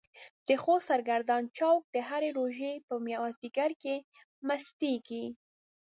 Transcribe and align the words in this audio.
د 0.47 0.49
خوست 0.63 0.87
سرګردان 0.89 1.43
چوک 1.57 1.81
د 1.95 1.97
هرې 2.09 2.29
روژې 2.37 2.71
په 2.87 2.93
مازديګر 3.05 3.71
کې 3.81 3.95
مستيږي. 4.47 5.25